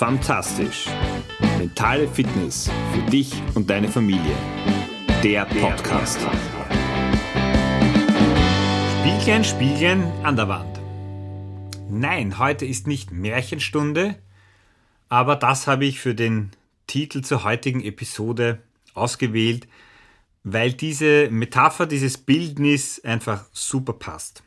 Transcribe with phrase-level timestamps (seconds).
[0.00, 0.86] Fantastisch.
[1.58, 4.34] Mentale Fitness für dich und deine Familie.
[5.22, 6.18] Der Podcast.
[9.02, 10.80] Spieglein, Spieglein an der Wand.
[11.90, 14.14] Nein, heute ist nicht Märchenstunde,
[15.10, 16.52] aber das habe ich für den
[16.86, 18.62] Titel zur heutigen Episode
[18.94, 19.68] ausgewählt,
[20.44, 24.42] weil diese Metapher, dieses Bildnis einfach super passt.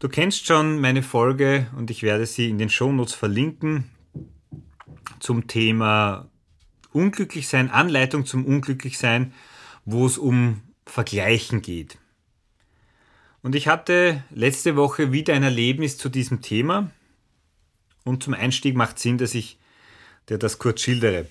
[0.00, 3.90] Du kennst schon meine Folge und ich werde sie in den Shownotes verlinken
[5.18, 6.30] zum Thema
[6.92, 9.34] Unglücklichsein, Anleitung zum Unglücklichsein,
[9.84, 11.98] wo es um Vergleichen geht.
[13.42, 16.92] Und ich hatte letzte Woche wieder ein Erlebnis zu diesem Thema
[18.04, 19.58] und zum Einstieg macht Sinn, dass ich
[20.28, 21.26] dir das kurz schildere.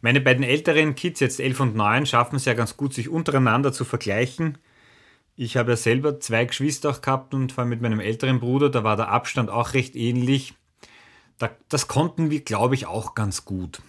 [0.00, 3.72] Meine beiden älteren Kids, jetzt 11 und 9, schaffen es ja ganz gut, sich untereinander
[3.72, 4.58] zu vergleichen
[5.36, 8.70] ich habe ja selber zwei Geschwister auch gehabt und vor allem mit meinem älteren Bruder,
[8.70, 10.54] da war der Abstand auch recht ähnlich.
[11.68, 13.80] das konnten wir, glaube ich, auch ganz gut.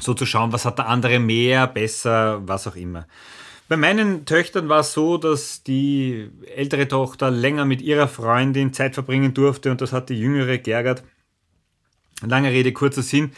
[0.00, 3.06] So zu schauen, was hat der andere mehr, besser, was auch immer.
[3.68, 8.94] Bei meinen Töchtern war es so, dass die ältere Tochter länger mit ihrer Freundin Zeit
[8.94, 11.04] verbringen durfte und das hat die jüngere geärgert.
[12.22, 13.32] Lange Rede, kurzer Sinn.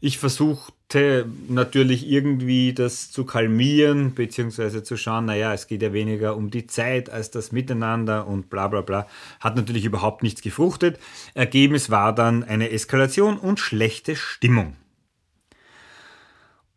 [0.00, 6.36] Ich versuchte natürlich irgendwie das zu kalmieren, beziehungsweise zu schauen, naja, es geht ja weniger
[6.36, 9.06] um die Zeit als das Miteinander und bla bla bla.
[9.40, 10.98] Hat natürlich überhaupt nichts gefruchtet.
[11.34, 14.76] Ergebnis war dann eine Eskalation und schlechte Stimmung.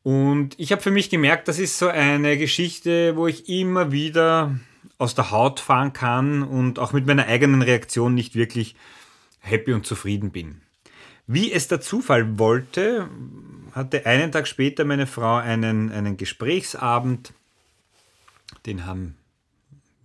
[0.03, 4.57] Und ich habe für mich gemerkt, das ist so eine Geschichte, wo ich immer wieder
[4.97, 8.75] aus der Haut fahren kann und auch mit meiner eigenen Reaktion nicht wirklich
[9.39, 10.61] happy und zufrieden bin.
[11.31, 13.07] Wie es der Zufall wollte,
[13.73, 17.33] hatte einen Tag später meine Frau einen, einen Gesprächsabend.
[18.65, 19.15] Den haben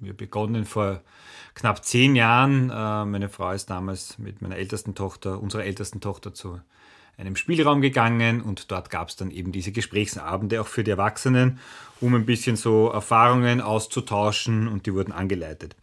[0.01, 1.01] wir begonnen vor
[1.55, 2.69] knapp zehn Jahren.
[2.69, 6.61] Äh, meine Frau ist damals mit meiner ältesten Tochter, unserer ältesten Tochter, zu
[7.17, 11.59] einem Spielraum gegangen und dort gab es dann eben diese Gesprächsabende auch für die Erwachsenen,
[12.03, 15.75] um ein bisschen so Erfahrungen auszutauschen und die wurden angeleitet.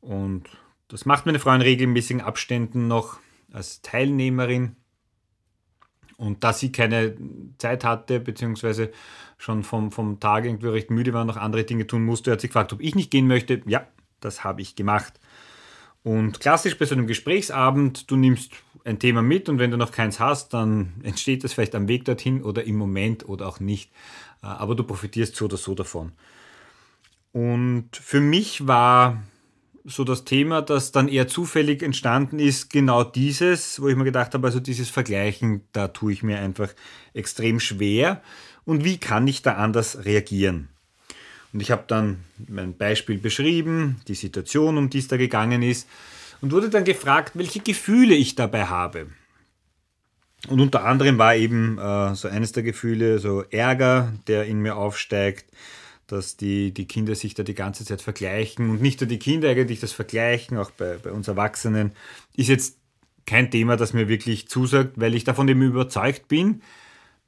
[0.00, 0.46] Und
[0.88, 3.20] das macht meine Frau in regelmäßigen Abständen noch
[3.54, 4.76] als Teilnehmerin.
[6.16, 7.16] Und da sie keine
[7.58, 8.92] Zeit hatte, beziehungsweise
[9.38, 12.40] schon vom, vom Tag irgendwie recht müde war, und noch andere Dinge tun musste, hat
[12.40, 13.62] sie gefragt, ob ich nicht gehen möchte.
[13.66, 13.86] Ja,
[14.20, 15.14] das habe ich gemacht.
[16.02, 18.52] Und klassisch bei so einem Gesprächsabend, du nimmst
[18.84, 22.04] ein Thema mit und wenn du noch keins hast, dann entsteht das vielleicht am Weg
[22.04, 23.90] dorthin oder im Moment oder auch nicht.
[24.42, 26.12] Äh, aber du profitierst so oder so davon.
[27.32, 29.22] Und für mich war
[29.84, 34.32] so das Thema, das dann eher zufällig entstanden ist, genau dieses, wo ich mir gedacht
[34.34, 36.70] habe, also dieses Vergleichen, da tue ich mir einfach
[37.12, 38.22] extrem schwer.
[38.64, 40.68] Und wie kann ich da anders reagieren?
[41.52, 45.86] Und ich habe dann mein Beispiel beschrieben, die Situation, um die es da gegangen ist,
[46.40, 49.06] und wurde dann gefragt, welche Gefühle ich dabei habe.
[50.48, 54.76] Und unter anderem war eben äh, so eines der Gefühle so Ärger, der in mir
[54.76, 55.46] aufsteigt,
[56.06, 59.48] dass die, die Kinder sich da die ganze Zeit vergleichen und nicht nur die Kinder
[59.48, 61.92] eigentlich das Vergleichen, auch bei, bei uns Erwachsenen,
[62.34, 62.78] ist jetzt
[63.26, 66.62] kein Thema, das mir wirklich zusagt, weil ich davon eben überzeugt bin,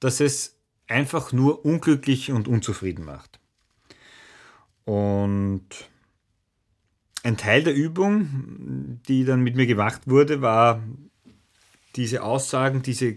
[0.00, 3.40] dass es einfach nur unglücklich und unzufrieden macht.
[4.84, 5.66] Und
[7.22, 10.82] ein Teil der Übung, die dann mit mir gemacht wurde, war
[11.96, 13.16] diese Aussagen, diese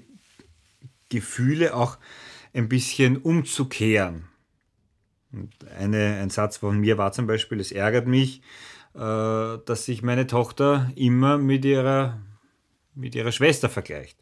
[1.10, 1.98] Gefühle auch
[2.54, 4.24] ein bisschen umzukehren.
[5.78, 8.42] Eine, ein Satz von mir war zum Beispiel, es ärgert mich,
[8.96, 12.20] äh, dass sich meine Tochter immer mit ihrer,
[12.96, 14.18] mit ihrer Schwester vergleicht.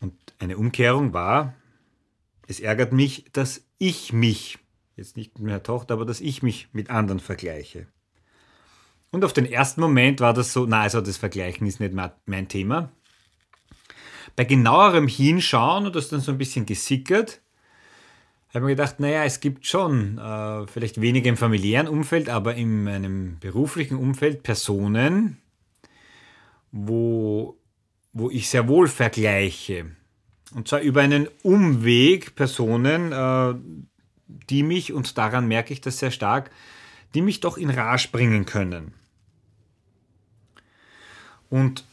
[0.00, 1.54] Und eine Umkehrung war,
[2.46, 4.58] es ärgert mich, dass ich mich,
[4.96, 7.86] jetzt nicht mit meiner Tochter, aber dass ich mich mit anderen vergleiche.
[9.10, 11.94] Und auf den ersten Moment war das so, na, also das Vergleichen ist nicht
[12.26, 12.90] mein Thema.
[14.36, 17.42] Bei genauerem Hinschauen und das dann so ein bisschen gesickert,
[18.54, 22.82] habe mir gedacht, naja, es gibt schon, äh, vielleicht weniger im familiären Umfeld, aber in
[22.82, 25.38] meinem beruflichen Umfeld Personen,
[26.72, 27.56] wo,
[28.12, 29.92] wo ich sehr wohl vergleiche.
[30.52, 33.54] Und zwar über einen Umweg Personen, äh,
[34.26, 36.50] die mich, und daran merke ich das sehr stark,
[37.14, 38.94] die mich doch in Rage bringen können.
[41.50, 41.84] Und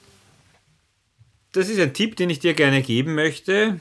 [1.51, 3.79] das ist ein Tipp, den ich dir gerne geben möchte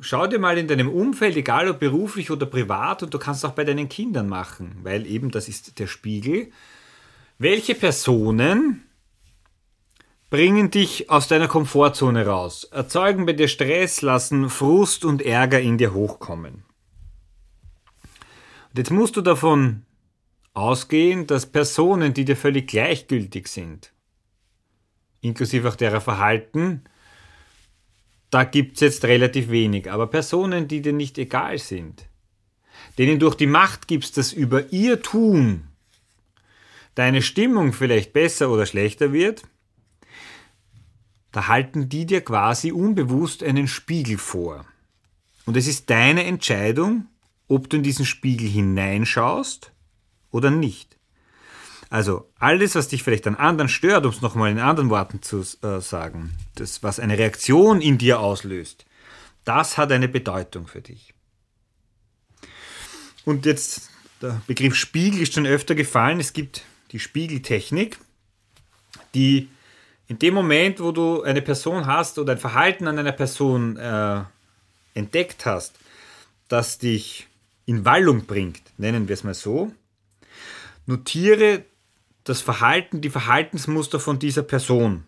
[0.00, 3.52] schau dir mal in deinem Umfeld, egal ob beruflich oder privat, und du kannst auch
[3.52, 6.50] bei deinen Kindern machen, weil eben das ist der Spiegel.
[7.38, 8.84] Welche Personen
[10.30, 15.78] bringen dich aus deiner Komfortzone raus, erzeugen bei dir Stress, lassen Frust und Ärger in
[15.78, 16.64] dir hochkommen?
[18.70, 19.84] Und jetzt musst du davon
[20.54, 23.92] ausgehen, dass Personen, die dir völlig gleichgültig sind,
[25.20, 26.84] inklusive auch derer Verhalten,
[28.34, 29.92] da gibt es jetzt relativ wenig.
[29.92, 32.08] Aber Personen, die dir nicht egal sind,
[32.98, 35.68] denen durch die Macht gibst, dass über ihr Tun
[36.96, 39.44] deine Stimmung vielleicht besser oder schlechter wird,
[41.30, 44.64] da halten die dir quasi unbewusst einen Spiegel vor.
[45.46, 47.06] Und es ist deine Entscheidung,
[47.46, 49.70] ob du in diesen Spiegel hineinschaust
[50.32, 50.96] oder nicht.
[51.90, 55.40] Also alles, was dich vielleicht an anderen stört, um es nochmal in anderen Worten zu
[55.62, 58.84] äh, sagen, das, was eine Reaktion in dir auslöst,
[59.44, 61.14] das hat eine Bedeutung für dich.
[63.24, 63.90] Und jetzt,
[64.20, 66.20] der Begriff Spiegel ist schon öfter gefallen.
[66.20, 67.98] Es gibt die Spiegeltechnik,
[69.14, 69.48] die
[70.06, 74.22] in dem Moment, wo du eine Person hast oder ein Verhalten an einer Person äh,
[74.94, 75.78] entdeckt hast,
[76.48, 77.26] das dich
[77.66, 79.72] in Wallung bringt, nennen wir es mal so,
[80.86, 81.64] notiere
[82.24, 85.04] das Verhalten, die Verhaltensmuster von dieser Person.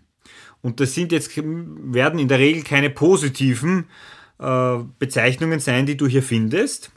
[0.63, 3.89] Und das sind jetzt, werden in der Regel keine positiven
[4.39, 6.91] äh, Bezeichnungen sein, die du hier findest,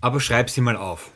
[0.00, 1.10] aber schreib sie mal auf.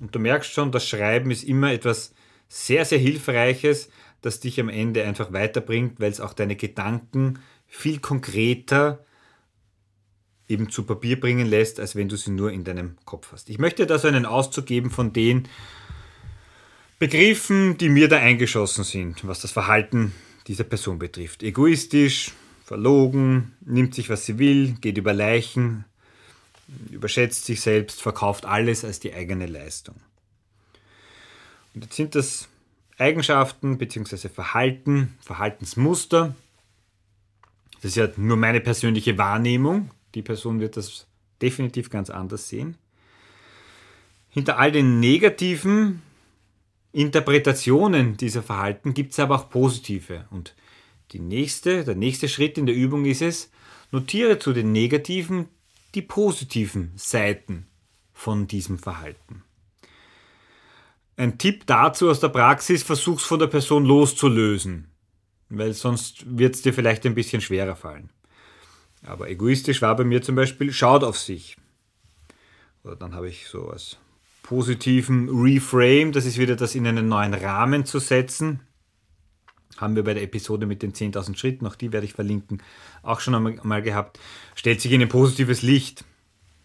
[0.00, 2.12] Und du merkst schon, das Schreiben ist immer etwas
[2.48, 3.90] sehr, sehr Hilfreiches,
[4.22, 9.04] das dich am Ende einfach weiterbringt, weil es auch deine Gedanken viel konkreter
[10.48, 13.48] eben zu Papier bringen lässt, als wenn du sie nur in deinem Kopf hast.
[13.50, 15.48] Ich möchte da so einen Auszug geben von den
[17.00, 20.12] Begriffen, die mir da eingeschossen sind, was das Verhalten
[20.46, 21.42] dieser Person betrifft.
[21.42, 22.32] Egoistisch,
[22.62, 25.86] verlogen, nimmt sich, was sie will, geht über Leichen,
[26.90, 29.94] überschätzt sich selbst, verkauft alles als die eigene Leistung.
[31.74, 32.48] Und jetzt sind das
[32.98, 34.28] Eigenschaften bzw.
[34.28, 36.34] Verhalten, Verhaltensmuster.
[37.76, 39.90] Das ist ja nur meine persönliche Wahrnehmung.
[40.14, 41.06] Die Person wird das
[41.40, 42.76] definitiv ganz anders sehen.
[44.28, 46.02] Hinter all den negativen
[46.92, 50.26] Interpretationen dieser Verhalten gibt es aber auch positive.
[50.30, 50.54] Und
[51.12, 53.50] die nächste, der nächste Schritt in der Übung ist es,
[53.90, 55.48] notiere zu den negativen
[55.94, 57.66] die positiven Seiten
[58.12, 59.42] von diesem Verhalten.
[61.16, 64.88] Ein Tipp dazu aus der Praxis, versuch's von der Person loszulösen,
[65.48, 68.10] weil sonst wird es dir vielleicht ein bisschen schwerer fallen.
[69.02, 71.56] Aber egoistisch war bei mir zum Beispiel, schaut auf sich.
[72.84, 73.98] Oder dann habe ich so als
[74.50, 78.58] positiven Reframe, das ist wieder das in einen neuen Rahmen zu setzen.
[79.76, 82.60] Haben wir bei der Episode mit den 10.000 Schritten, auch die werde ich verlinken,
[83.04, 84.18] auch schon einmal gehabt.
[84.56, 86.04] Stellt sich in ein positives Licht.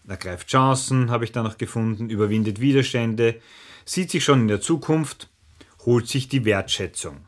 [0.08, 3.40] Ergreift Chancen, habe ich da noch gefunden, überwindet Widerstände,
[3.84, 5.28] sieht sich schon in der Zukunft,
[5.84, 7.18] holt sich die Wertschätzung.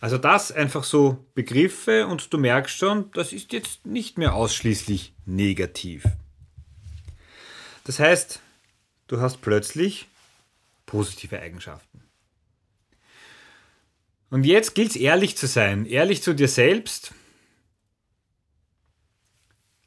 [0.00, 5.12] Also das einfach so Begriffe und du merkst schon, das ist jetzt nicht mehr ausschließlich
[5.26, 6.04] negativ.
[7.82, 8.40] Das heißt,
[9.06, 10.08] du hast plötzlich
[10.86, 12.02] positive Eigenschaften.
[14.30, 17.14] Und jetzt gilt es ehrlich zu sein, ehrlich zu dir selbst.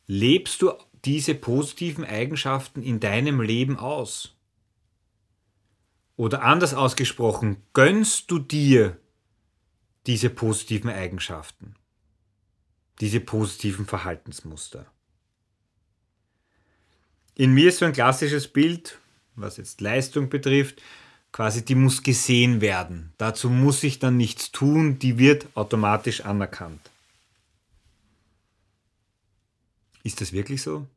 [0.06, 0.72] Lebst du
[1.04, 4.36] diese positiven Eigenschaften in deinem Leben aus?
[6.16, 8.98] Oder anders ausgesprochen, gönnst du dir
[10.08, 11.76] diese positiven Eigenschaften,
[13.02, 14.92] diese positiven Verhaltensmuster?
[17.36, 18.98] In mir ist so ein klassisches Bild,
[19.38, 20.82] was jetzt Leistung betrifft,
[21.32, 23.14] quasi die muss gesehen werden.
[23.18, 26.90] Dazu muss ich dann nichts tun, die wird automatisch anerkannt.
[30.04, 30.88] Ist das wirklich so?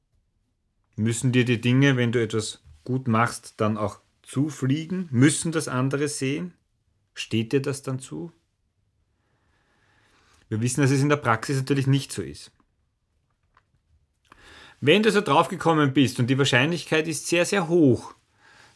[0.97, 5.09] Müssen dir die Dinge, wenn du etwas gut machst, dann auch zufliegen?
[5.11, 6.55] Müssen das andere sehen?
[7.15, 8.33] Steht dir das dann zu?
[10.49, 12.51] Wir wissen, dass es in der Praxis natürlich nicht so ist.
[14.81, 18.15] Wenn du so draufgekommen bist und die Wahrscheinlichkeit ist sehr, sehr hoch,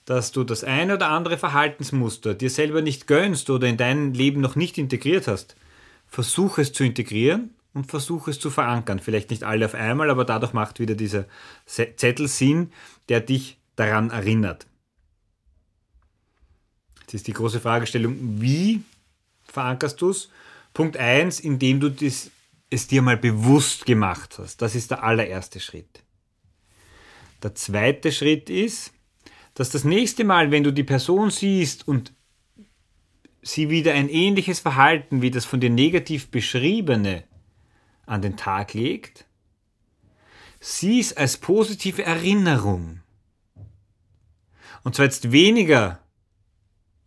[0.05, 4.41] dass du das ein oder andere Verhaltensmuster dir selber nicht gönnst oder in dein Leben
[4.41, 5.57] noch nicht integriert hast,
[6.07, 9.01] versuch es zu integrieren und versuch es zu verankern.
[9.01, 11.25] Vielleicht nicht alle auf einmal, aber dadurch macht wieder dieser
[11.67, 12.73] Zettel Sinn,
[13.09, 14.67] der dich daran erinnert.
[17.03, 18.83] Jetzt ist die große Fragestellung, wie
[19.45, 20.31] verankerst du es?
[20.73, 22.31] Punkt 1, indem du das,
[22.71, 24.63] es dir mal bewusst gemacht hast.
[24.63, 26.03] Das ist der allererste Schritt.
[27.43, 28.94] Der zweite Schritt ist,
[29.55, 32.13] dass das nächste Mal, wenn du die Person siehst und
[33.43, 37.25] sie wieder ein ähnliches Verhalten wie das von dir negativ beschriebene
[38.07, 39.27] an den Tag legt,
[40.61, 43.01] sieh es als positive Erinnerung.
[44.83, 46.01] Und zwar jetzt weniger,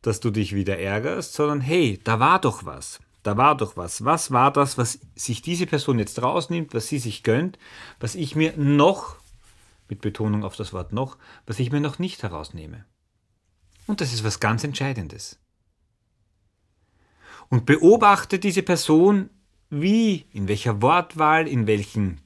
[0.01, 3.00] dass du dich wieder ärgerst, sondern hey, da war doch was.
[3.24, 4.06] Da war doch was.
[4.06, 7.60] Was war das, was sich diese Person jetzt rausnimmt, was sie sich gönnt,
[8.00, 9.18] was ich mir noch
[9.89, 12.86] mit Betonung auf das Wort noch, was ich mir noch nicht herausnehme.
[13.86, 15.39] Und das ist was ganz Entscheidendes.
[17.50, 19.29] und beobachte diese Person,
[19.70, 22.22] wie, in welcher Wortwahl, in welchen,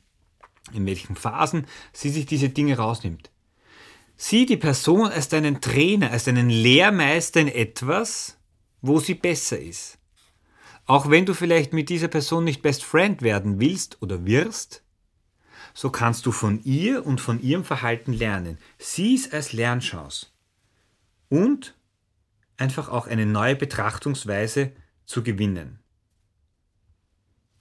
[0.74, 3.32] in welchen Phasen sie sich diese Dinge rausnimmt.
[4.16, 8.38] Sieh die Person als deinen Trainer, als deinen Lehrmeister in etwas,
[8.82, 9.98] wo sie besser ist.
[10.86, 14.81] Auch wenn du vielleicht mit dieser Person nicht Best Friend werden willst oder wirst,
[15.74, 18.58] so kannst du von ihr und von ihrem Verhalten lernen.
[18.78, 20.28] Sieh es als Lernchance.
[21.30, 21.76] Und
[22.58, 24.72] einfach auch eine neue Betrachtungsweise
[25.06, 25.80] zu gewinnen.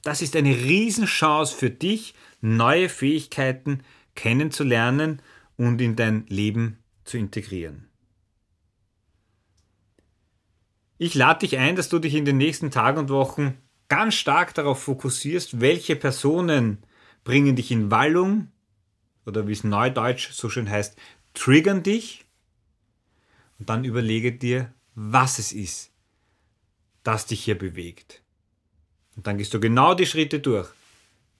[0.02, 3.82] Das ist eine Riesenchance für dich, neue Fähigkeiten
[4.14, 5.22] kennenzulernen
[5.56, 7.88] und in dein Leben zu integrieren.
[10.96, 13.56] Ich lade dich ein, dass du dich in den nächsten Tagen und Wochen
[13.88, 16.78] ganz stark darauf fokussierst, welche Personen
[17.24, 18.48] bringen dich in Wallung
[19.26, 20.96] oder wie es neudeutsch so schön heißt,
[21.34, 22.24] triggern dich
[23.58, 25.90] und dann überlege dir, was es ist,
[27.02, 28.22] das dich hier bewegt.
[29.16, 30.68] Und dann gehst du genau die Schritte durch.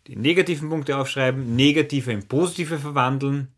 [0.07, 3.49] Die negativen Punkte aufschreiben, negative in positive verwandeln,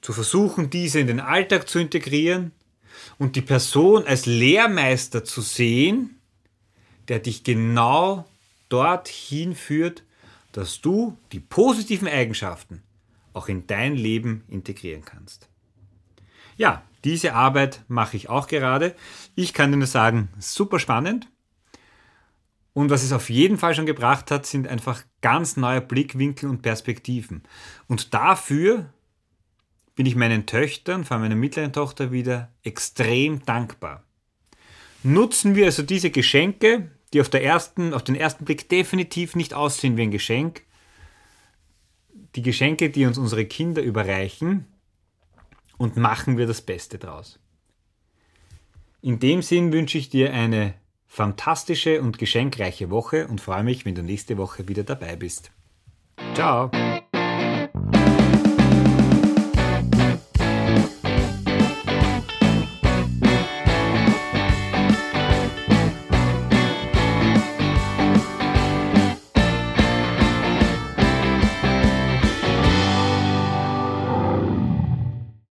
[0.00, 2.52] zu versuchen, diese in den Alltag zu integrieren
[3.18, 6.18] und die Person als Lehrmeister zu sehen,
[7.08, 8.28] der dich genau
[8.68, 10.02] dorthin führt,
[10.52, 12.82] dass du die positiven Eigenschaften
[13.32, 15.48] auch in dein Leben integrieren kannst.
[16.56, 18.94] Ja, diese Arbeit mache ich auch gerade.
[19.34, 21.28] Ich kann dir nur sagen, super spannend.
[22.74, 26.62] Und was es auf jeden Fall schon gebracht hat, sind einfach ganz neue Blickwinkel und
[26.62, 27.42] Perspektiven.
[27.86, 28.92] Und dafür
[29.94, 34.04] bin ich meinen Töchtern, vor allem meiner mittleren Tochter, wieder extrem dankbar.
[35.02, 39.54] Nutzen wir also diese Geschenke, die auf, der ersten, auf den ersten Blick definitiv nicht
[39.54, 40.62] aussehen wie ein Geschenk,
[42.34, 44.66] die Geschenke, die uns unsere Kinder überreichen,
[45.78, 47.40] und machen wir das Beste draus.
[49.00, 50.74] In dem Sinn wünsche ich dir eine
[51.06, 55.50] fantastische und geschenkreiche Woche und freue mich, wenn du nächste Woche wieder dabei bist.
[56.34, 56.70] Ciao!